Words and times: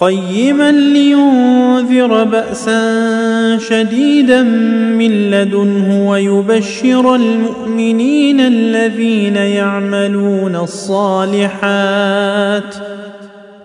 قيما 0.00 0.70
لينذر 0.70 2.24
بأسا 2.24 3.58
شديدا 3.58 4.42
من 4.42 5.30
لدنه 5.30 6.08
ويبشر 6.10 7.14
المؤمنين 7.14 8.40
الذين 8.40 9.36
يعملون 9.36 10.56
الصالحات 10.56 11.54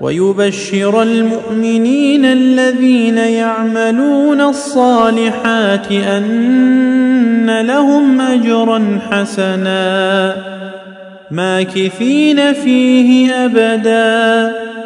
ويبشر 0.02 1.02
المؤمنين 1.02 2.26
الذين 2.26 3.18
يعملون 3.18 4.42
الصالحات 4.42 5.92
أن 5.92 7.62
لهم 7.62 8.22
أجرا 8.22 9.00
حسنا 9.12 10.36
ماكثين 11.32 12.54
فيه 12.54 13.34
أبدا 13.34 14.65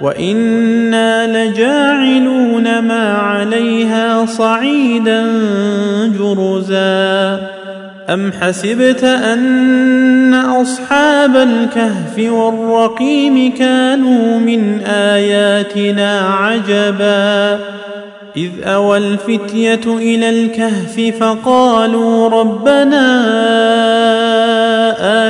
وإنا 0.00 1.26
لجاعلون 1.26 2.78
ما 2.78 3.12
عليها 3.12 4.26
صعيدا 4.26 5.26
جرزا 6.18 7.40
أم 8.08 8.32
حسبت 8.32 9.04
أن 9.04 10.34
أصحاب 10.34 11.36
الكهف 11.36 12.32
والرقيم 12.32 13.52
كانوا 13.54 14.38
من 14.38 14.80
آياتنا 14.86 16.20
عجبا 16.20 17.58
إذ 18.36 18.50
أوى 18.64 18.98
الفتية 18.98 19.80
إلى 19.86 20.30
الكهف 20.30 21.16
فقالوا 21.20 22.28
ربنا 22.28 23.06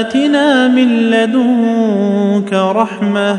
آتنا 0.01 0.69
من 0.69 1.11
لدنك 1.11 2.53
رحمة 2.53 3.39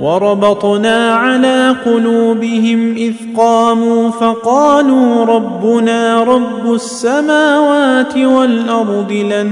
وربطنا 0.00 1.14
على 1.14 1.76
قلوبهم 1.84 2.94
إذ 2.96 3.12
قاموا 3.36 4.10
فقالوا 4.10 5.24
ربنا 5.24 6.24
رب 6.24 6.74
السماوات 6.74 8.16
والأرض 8.16 9.12
لن 9.12 9.48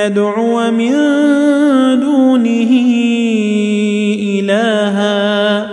ندعو 0.00 0.70
من 0.70 0.92
دونه 2.00 2.70
إلها. 4.40 5.66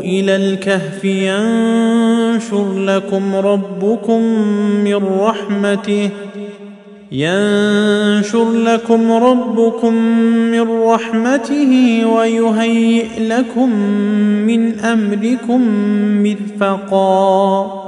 إلى 0.00 0.36
الكهف 0.36 1.04
ينشر 1.04 2.78
لكم 2.78 3.34
ربكم 3.34 4.22
من 4.84 4.94
رحمته 5.20 6.10
ينشر 7.12 8.52
لكم 8.52 9.12
ربكم 9.12 9.94
من 10.50 10.82
رحمته 10.82 12.02
ويهيئ 12.06 13.06
لكم 13.18 13.70
من 14.46 14.78
أمركم 14.78 15.60
مرفقا 16.22 17.87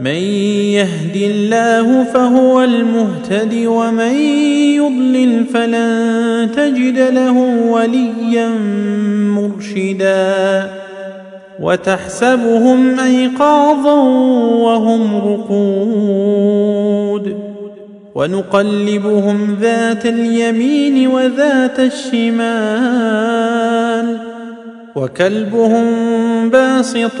من 0.00 0.22
يهد 0.74 1.16
الله 1.16 2.04
فهو 2.04 2.62
المهتد 2.62 3.54
ومن 3.66 4.14
يضلل 4.74 5.44
فلن 5.44 6.50
تجد 6.56 6.98
له 6.98 7.38
وليا 7.70 8.48
مرشدا 9.18 10.70
وتحسبهم 11.60 13.00
أيقاظا 13.00 13.94
وهم 14.64 15.16
رقود 15.16 16.74
ونقلبهم 18.14 19.56
ذات 19.60 20.06
اليمين 20.06 21.08
وذات 21.08 21.80
الشمال 21.80 23.44
وكلبهم 24.96 25.84
باسط 26.50 27.20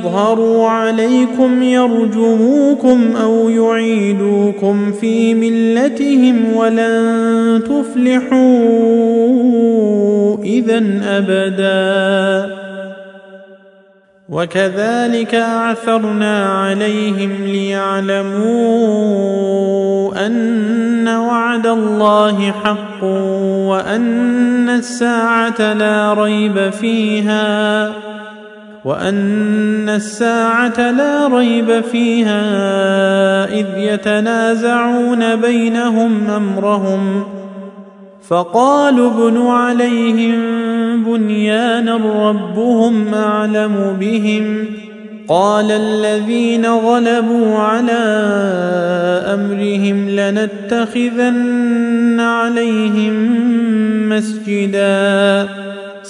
يظهروا 0.00 0.68
عليكم 0.68 1.62
يرجموكم 1.62 3.16
أو 3.16 3.48
يعيدوكم 3.48 4.92
في 4.92 5.34
ملتهم 5.34 6.56
ولن 6.56 7.62
تفلحوا 7.64 8.38
اذا 10.44 10.82
أبدا. 11.04 12.56
وكذلك 14.28 15.34
اعثرنا 15.34 16.46
عليهم 16.46 17.32
ليعلموا 17.44 18.40
أن 20.26 21.08
وعد 21.08 21.66
الله 21.66 22.50
حق 22.50 23.04
وأن 23.68 24.68
الساعة 24.68 25.72
لا 25.72 26.14
ريب 26.14 26.70
فيها. 26.70 28.09
وأن 28.84 29.88
الساعة 29.88 30.90
لا 30.90 31.28
ريب 31.28 31.80
فيها 31.80 32.42
إذ 33.44 33.66
يتنازعون 33.76 35.36
بينهم 35.36 36.30
أمرهم 36.30 37.24
فقالوا 38.28 39.10
ابنوا 39.10 39.52
عليهم 39.52 40.40
بنيانا 41.04 41.96
ربهم 42.28 43.14
أعلم 43.14 43.96
بهم 44.00 44.66
قال 45.28 45.70
الذين 45.70 46.66
غلبوا 46.66 47.56
على 47.56 48.02
أمرهم 49.34 50.08
لنتخذن 50.08 51.40
عليهم 52.20 53.14
مسجدا 54.08 55.48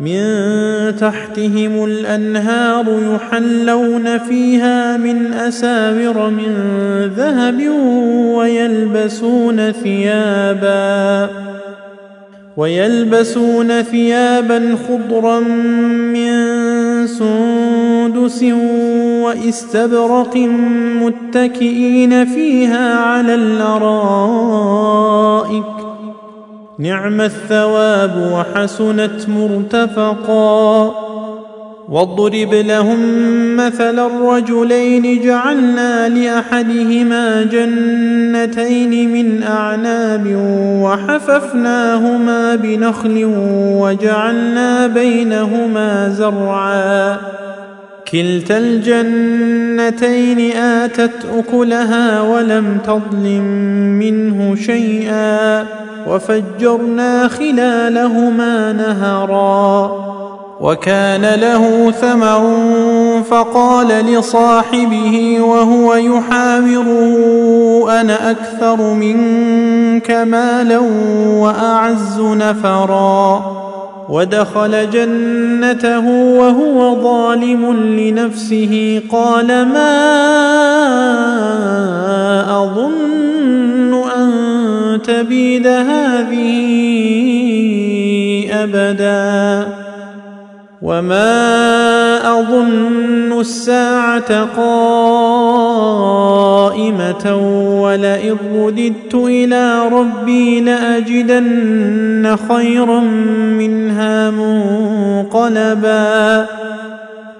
من 0.00 0.22
تحتهم 0.96 1.84
الأنهار 1.84 2.84
يحلون 3.14 4.18
فيها 4.18 4.96
من 4.96 5.32
أساور 5.32 6.30
من 6.30 6.52
ذهب 7.16 7.68
ويلبسون 8.34 9.72
ثيابا 9.72 11.30
ويلبسون 12.56 13.82
ثيابا 13.82 14.76
خضرا 14.88 15.40
من 15.40 16.56
سندس 17.06 18.42
واستبرق 19.22 20.36
متكئين 21.02 22.24
فيها 22.24 22.94
على 22.98 23.34
الأرائك 23.34 24.68
نعم 26.78 27.20
الثواب 27.20 28.32
وحسنت 28.32 29.28
مرتفقا. 29.28 30.94
واضرب 31.88 32.54
لهم 32.54 33.00
مثل 33.56 33.98
الرجلين 33.98 35.22
جعلنا 35.22 36.08
لأحدهما 36.08 37.42
جنتين 37.42 39.12
من 39.12 39.42
أعناب 39.42 40.26
وحففناهما 40.82 42.54
بنخل 42.54 43.24
وجعلنا 43.80 44.86
بينهما 44.86 46.08
زرعا. 46.08 47.16
كلتا 48.12 48.58
الجنتين 48.58 50.56
آتت 50.56 51.26
أكلها 51.38 52.20
ولم 52.20 52.78
تظلم 52.84 53.44
منه 53.98 54.56
شيئا 54.56 55.66
وفجرنا 56.06 57.28
خلالهما 57.28 58.72
نهرا 58.72 59.92
وكان 60.60 61.40
له 61.40 61.90
ثمر 61.90 62.52
فقال 63.30 63.88
لصاحبه 63.88 65.38
وهو 65.40 65.94
يحاوره 65.94 67.14
أنا 68.00 68.30
أكثر 68.30 68.94
منك 68.94 70.10
مالا 70.10 70.78
وأعز 71.28 72.20
نفرا. 72.20 73.67
ودخل 74.08 74.90
جنته 74.90 76.08
وهو 76.38 77.02
ظالم 77.02 77.72
لنفسه. 77.72 79.02
قال 79.10 79.46
ما 79.46 79.94
أظن 82.64 83.94
أن 83.94 84.32
تبيد 85.02 85.66
هذه 85.66 86.48
أبدا. 88.52 89.77
وما 90.82 92.38
اظن 92.40 93.40
الساعة 93.40 94.44
قائمه 94.56 95.78
ولئن 97.82 98.36
رددت 98.54 99.14
إلى 99.14 99.88
ربي 99.92 100.60
لاجدن 100.60 102.36
خيرا 102.48 103.00
منها 103.58 104.30
منقلبا 104.30 105.78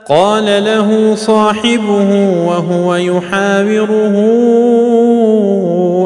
قال 0.08 0.44
له 0.44 1.14
صاحبه 1.14 2.30
وهو 2.46 2.94
يحاوره 2.94 4.14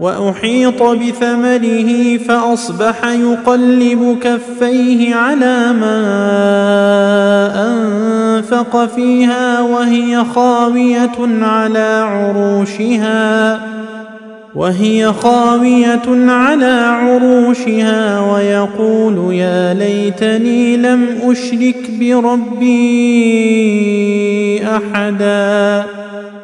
وأحيط 0.00 0.82
بثمره 0.82 2.16
فأصبح 2.16 3.04
يقلب 3.04 4.18
كفيه 4.22 5.14
على 5.14 5.72
ما 5.72 6.00
أنفق 7.68 8.86
فيها 8.86 9.60
وهي 9.60 10.24
خاوية 10.34 11.42
على 11.42 12.06
عروشها 12.10 13.60
وهي 14.54 15.12
خاوية 15.12 16.30
على 16.30 16.80
عروشها 16.86 18.20
ويقول 18.20 19.34
يا 19.34 19.74
ليتني 19.74 20.76
لم 20.76 21.06
أشرك 21.22 21.90
بربي 22.00 22.70
أحدا 24.66 25.84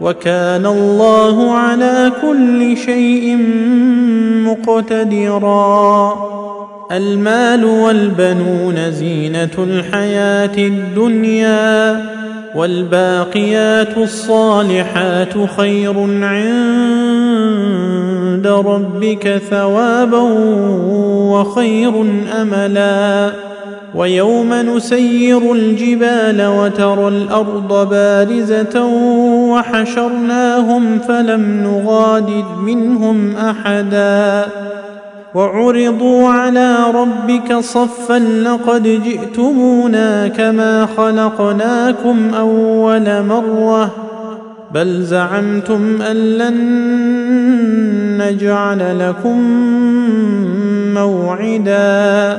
وكان 0.00 0.66
الله 0.66 1.52
على 1.52 2.12
كل 2.22 2.76
شيء 2.76 3.36
مقتدرا. 4.46 6.14
المال 6.92 7.64
والبنون 7.64 8.90
زينة 8.90 9.50
الحياة 9.58 10.58
الدنيا 10.58 12.04
والباقيات 12.54 13.98
الصالحات 13.98 15.34
خير 15.56 15.94
عند 16.22 17.50
ربك 18.46 19.42
ثوابا 19.50 20.22
وخير 21.30 22.04
أملا. 22.40 23.30
ويوم 23.94 24.54
نسير 24.54 25.52
الجبال 25.52 26.46
وترى 26.46 27.08
الأرض 27.08 27.88
بارزة 27.90 28.86
وحشرناهم 29.50 30.98
فلم 30.98 31.62
نغادر 31.62 32.44
منهم 32.62 33.36
أحدا. 33.36 34.46
وعرضوا 35.34 36.28
على 36.28 36.76
ربك 36.94 37.54
صفا 37.54 38.18
لقد 38.18 38.82
جئتمونا 38.82 40.28
كما 40.28 40.88
خلقناكم 40.96 42.34
أول 42.38 43.22
مرة. 43.26 43.90
بل 44.74 45.02
زعمتم 45.02 46.02
أن 46.02 46.16
لن 46.16 46.56
نجعل 48.18 48.98
لكم 48.98 49.40
موعدا. 50.94 52.38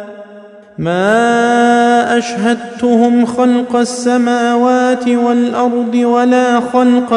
ما 0.81 2.17
اشهدتهم 2.17 3.25
خلق 3.25 3.75
السماوات 3.75 5.07
والارض 5.07 5.95
ولا 5.95 6.59
خلق 6.59 7.13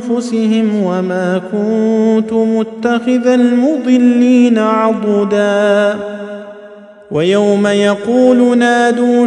انفسهم 0.00 0.82
وما 0.84 1.40
كنت 1.52 2.32
متخذ 2.32 3.26
المضلين 3.26 4.58
عضدا 4.58 5.96
ويوم 7.10 7.66
يقول 7.66 8.58
نادوا 8.58 9.26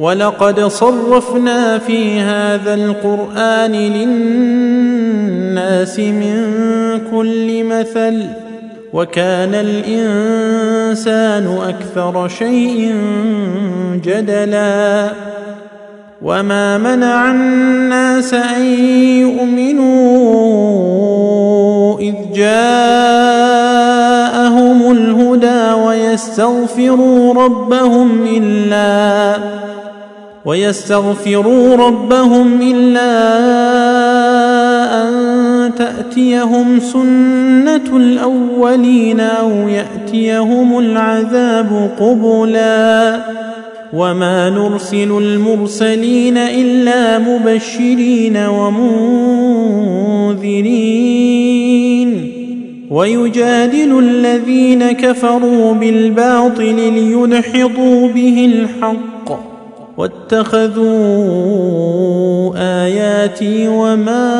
ولقد 0.00 0.60
صرفنا 0.60 1.78
في 1.78 2.20
هذا 2.20 2.74
القران 2.74 3.72
للناس 3.72 5.18
من 5.98 6.50
كل 7.10 7.64
مثل 7.64 8.24
وكان 8.92 9.54
الانسان 9.54 10.78
أكثر 11.68 12.28
شيء 12.28 12.94
جدلا 14.04 15.10
وما 16.22 16.78
منع 16.78 17.30
الناس 17.30 18.34
ان 18.34 18.62
يؤمنوا 19.20 20.00
اذ 22.00 22.14
جاءهم 24.50 24.90
الهدى 24.92 25.82
ويستغفروا 25.86 27.34
ربهم 27.34 28.26
إلا 28.36 29.38
ويستغفروا 30.44 31.76
ربهم 31.76 32.60
إلا 32.62 33.10
أن 35.02 35.10
تأتيهم 35.74 36.80
سنة 36.80 37.96
الأولين 37.96 39.20
أو 39.20 39.50
يأتيهم 39.50 40.78
العذاب 40.78 41.90
قبلا 42.00 43.20
وما 43.92 44.50
نرسل 44.50 45.10
المرسلين 45.18 46.38
إلا 46.38 47.18
مبشرين 47.18 48.36
ومنذرين 48.36 49.90
ويجادل 52.90 53.98
الذين 53.98 54.92
كفروا 54.92 55.74
بالباطل 55.74 56.74
ليدحضوا 56.74 58.08
به 58.08 58.52
الحق 58.54 59.50
واتخذوا 59.96 60.90
آياتي 62.56 63.68
وما 63.68 64.30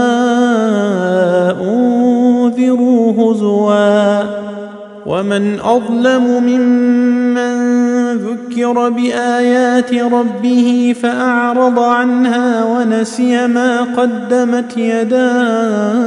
أنذروا 1.61 3.13
هزوا 3.13 4.23
ومن 5.07 5.61
أظلم 5.61 6.43
ممن 6.43 7.81
ذكر 8.17 8.89
بآيات 8.89 9.95
ربه 9.95 10.95
فأعرض 11.03 11.79
عنها 11.79 12.65
ونسي 12.65 13.47
ما 13.47 13.83
قدمت 13.83 14.77
يداه 14.77 16.01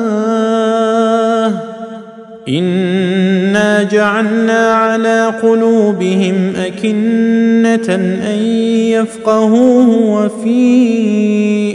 انا 2.48 3.84
جعلنا 3.84 4.74
على 4.74 5.34
قلوبهم 5.44 6.54
اكنه 6.56 7.96
ان 7.96 8.38
يفقهوه 8.92 9.90
وفي 9.90 10.62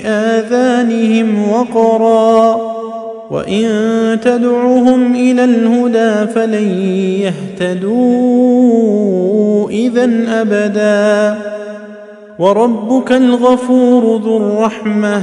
اذانهم 0.06 1.50
وقرا 1.50 2.56
وان 3.30 3.66
تدعهم 4.22 5.14
إلى 5.14 5.44
الهدى 5.44 6.32
فلن 6.32 6.68
يهتدوا 7.60 9.70
اذا 9.70 10.10
ابدا 10.28 11.38
وربك 12.38 13.12
الغفور 13.12 14.20
ذو 14.20 14.36
الرحمه 14.36 15.22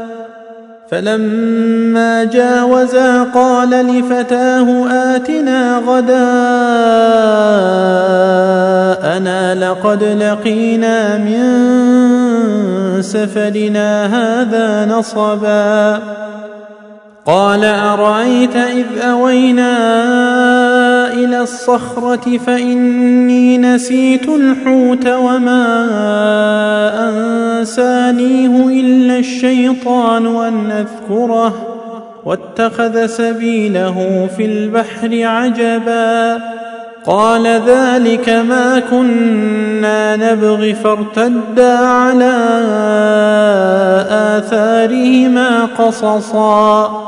فلما 0.91 2.23
جاوزا 2.23 3.23
قال 3.23 3.69
لفتاه 3.69 4.87
آتنا 5.15 5.81
غداءنا 5.87 6.15
لقد 9.55 10.03
لقينا 10.03 11.17
من 11.17 11.41
سفرنا 13.01 14.05
هذا 14.05 14.85
نصبا. 14.85 15.99
قال 17.25 17.65
أرأيت 17.65 18.55
إذ 18.55 18.85
أوينا 19.01 19.71
إلى 21.13 21.41
الصخرة 21.41 22.37
فإني 22.37 23.57
نسيت 23.57 24.29
الحوت 24.29 25.07
وما 25.07 25.65
أنسانيه 27.09 28.81
إلا 28.81 29.17
الشيطان 29.17 30.25
أن 30.25 30.71
أذكره 30.71 31.53
واتخذ 32.25 33.05
سبيله 33.05 34.29
في 34.37 34.45
البحر 34.45 35.09
عجبا. 35.23 36.41
قال 37.05 37.47
ذلك 37.47 38.29
ما 38.29 38.79
كنا 38.91 40.15
نبغي 40.15 40.73
فارتدا 40.73 41.77
على 41.77 42.33
آثارهما 44.09 45.65
قصصا. 45.77 47.01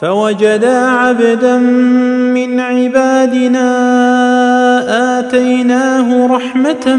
فوجدا 0.00 0.76
عبدا 0.76 1.58
من 1.58 2.60
عبادنا 2.60 3.68
آتيناه 5.18 6.26
رحمة 6.26 6.96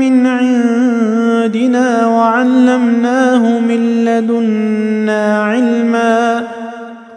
من 0.00 0.26
عندنا 0.26 2.06
وعلمناه 2.06 3.58
من 3.58 4.04
لدنا 4.04 5.42
علما. 5.42 6.42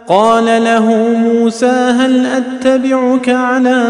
قال 0.06 0.44
له 0.44 0.86
موسى 1.16 1.66
هل 1.66 2.26
أتبعك 2.26 3.28
على 3.28 3.82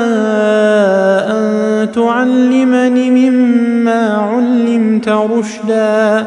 أن 1.30 1.88
تعلمني 1.92 3.30
مما 3.30 4.16
علمت 4.16 5.08
رشدا؟ 5.08 6.26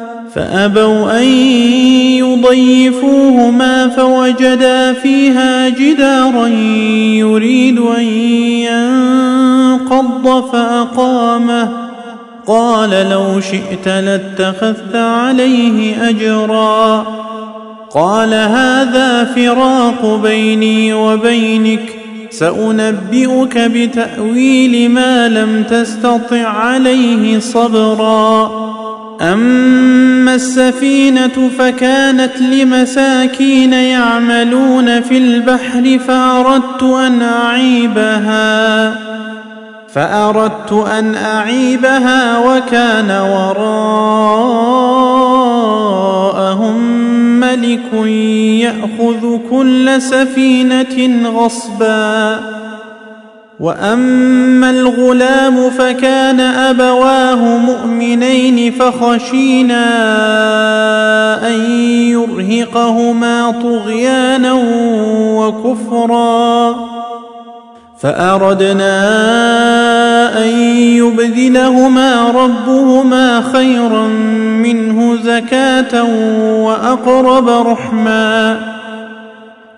فأبوا 0.35 1.17
أن 1.17 1.23
يضيفوهما 2.17 3.87
فوجدا 3.87 4.93
فيها 4.93 5.69
جدارا 5.69 6.47
يريد 7.17 7.79
أن 7.79 8.03
ينقض 9.83 10.49
فأقامه. 10.51 11.71
قال 12.47 12.89
لو 13.09 13.39
شئت 13.39 13.87
لاتخذت 13.87 14.95
عليه 14.95 16.09
أجرا. 16.09 17.05
قال 17.91 18.33
هذا 18.33 19.23
فراق 19.35 20.19
بيني 20.23 20.93
وبينك 20.93 21.95
سأنبئك 22.29 23.57
بتأويل 23.57 24.91
ما 24.91 25.27
لم 25.29 25.63
تستطع 25.69 26.47
عليه 26.47 27.39
صبرا. 27.39 28.70
أما 29.21 30.35
السفينة 30.35 31.49
فكانت 31.57 32.37
لمساكين 32.41 33.73
يعملون 33.73 35.01
في 35.01 35.17
البحر 35.17 35.99
فأردت 36.07 36.83
أن 36.83 37.21
أعيبها 37.21 38.95
فأردت 39.93 40.71
أن 40.71 41.15
أعيبها 41.15 42.39
وكان 42.39 43.11
وراءهم 43.11 43.71
ملك 47.39 47.93
يأخذ 48.63 49.37
كل 49.49 50.01
سفينة 50.01 51.29
غصبا. 51.29 52.39
وأما 53.61 54.69
الغلام 54.69 55.69
فكان 55.69 56.39
أبواه 56.39 57.57
مؤمنين 57.57 58.71
فخشينا 58.71 59.83
أن 61.47 61.71
يرهقهما 62.09 63.51
طغيانا 63.51 64.53
وكفرا 65.37 66.75
فأردنا 67.99 68.97
أن 70.43 70.49
يبدلهما 70.97 72.31
ربهما 72.31 73.41
خيرا 73.53 74.07
منه 74.63 75.17
زكاة 75.23 76.03
وأقرب 76.63 77.49
رحما 77.49 78.59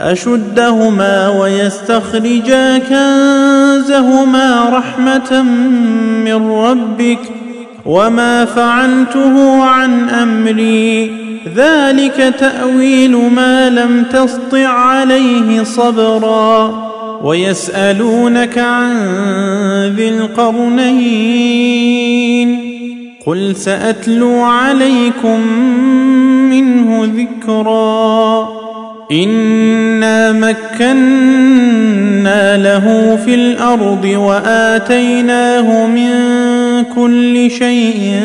أشدهما 0.00 1.28
ويستخرجا 1.28 2.78
كنزهما 2.78 4.68
رحمة 4.72 5.42
من 6.24 6.50
ربك 6.50 7.18
وما 7.86 8.44
فعلته 8.44 9.64
عن 9.64 10.08
أمري. 10.08 11.12
ذلك 11.56 12.34
تأويل 12.38 13.16
ما 13.16 13.70
لم 13.70 14.04
تسطع 14.12 14.68
عليه 14.68 15.62
صبرا. 15.62 16.88
ويسألونك 17.22 18.58
عن 18.58 18.96
ذي 19.96 20.08
القرنين. 20.08 21.08
قل 23.26 23.56
سأتلو 23.56 24.40
عليكم 24.40 25.40
منه 26.50 27.08
ذكرًا. 27.16 28.57
انا 29.12 30.32
مكنا 30.32 30.68
له 32.56 33.18
في 33.24 33.34
الأرض 33.34 34.04
واتيناه 34.04 35.86
من 35.86 36.10
كل 36.94 37.50
شيء 37.50 38.20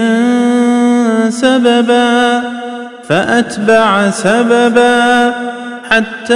سببا 1.30 2.44
فاتبع 3.10 4.10
سببا 4.10 5.34
حتى 5.90 6.34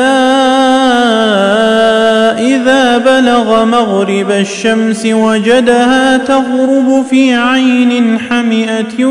اذا 2.39 2.97
بلغ 2.97 3.65
مغرب 3.65 4.31
الشمس 4.31 5.05
وجدها 5.05 6.17
تغرب 6.17 7.05
في 7.09 7.33
عين 7.33 8.19
حمئه 8.19 9.05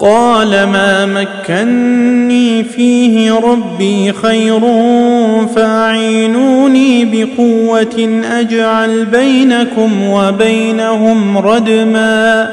قال 0.00 0.50
ما 0.50 1.06
مكني 1.06 2.64
فيه 2.64 3.32
ربي 3.32 4.12
خير 4.12 4.60
فأعينوني 5.54 7.04
بقوة 7.04 8.22
أجعل 8.32 9.04
بينكم 9.04 10.02
وبينهم 10.08 11.38
ردما 11.38 12.50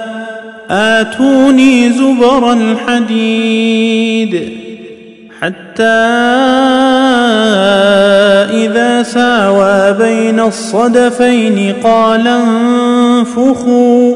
آتوني 0.69 1.89
زبر 1.89 2.53
الحديد 2.53 3.88
حتى 5.41 5.83
إذا 8.51 9.03
ساوى 9.03 9.93
بين 9.93 10.39
الصدفين 10.39 11.73
قال 11.83 12.27
انفخوا 12.27 14.15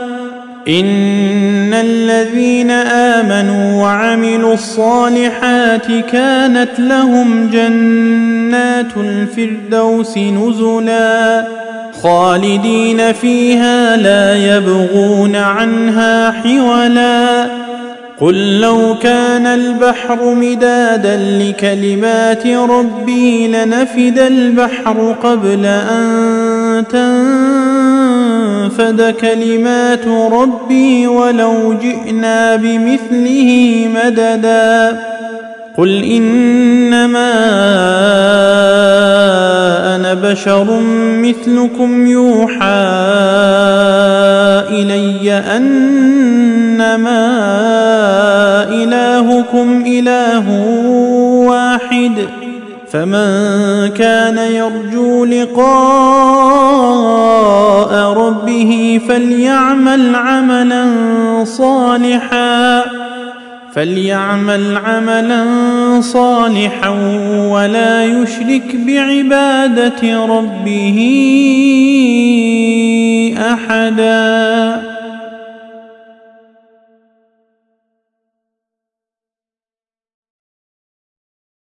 إن 0.67 1.73
الذين 1.73 2.71
آمنوا 2.71 3.81
وعملوا 3.81 4.53
الصالحات 4.53 5.87
كانت 6.11 6.79
لهم 6.79 7.49
جنات 7.49 8.97
الفردوس 8.97 10.17
نزلا 10.17 11.47
خالدين 12.03 13.13
فيها 13.13 13.97
لا 13.97 14.57
يبغون 14.57 15.35
عنها 15.35 16.31
حولا 16.31 17.45
قل 18.19 18.59
لو 18.59 18.95
كان 19.01 19.45
البحر 19.45 20.33
مدادا 20.33 21.17
لكلمات 21.17 22.47
ربي 22.47 23.47
لنفد 23.47 24.19
البحر 24.19 25.15
قبل 25.23 25.65
أن 25.65 26.83
تنفد 26.89 28.00
كلمات 29.21 30.07
ربي 30.07 31.07
ولو 31.07 31.73
جئنا 31.73 32.55
بمثله 32.55 33.87
مددا 33.95 34.99
قل 35.77 36.03
انما 36.03 37.31
أنا 39.95 40.13
بشر 40.13 40.79
مثلكم 41.17 42.07
يوحى 42.07 42.81
الي 44.69 45.33
انما 45.33 47.21
الهكم 48.69 49.83
اله 49.87 50.49
واحد 51.47 52.40
فمن 52.91 53.87
كان 53.87 54.37
يرجو 54.37 55.25
لقاء 55.25 55.61
ربه 58.13 59.01
فليعمل 59.07 60.15
عملا 60.15 60.85
صالحا 61.43 62.83
فليعمل 63.75 64.77
عملا 64.85 65.45
صالحا 66.01 66.89
ولا 67.51 68.05
يشرك 68.05 68.75
بعبادة 68.75 70.25
ربه 70.25 70.97
أحدا. 73.37 74.90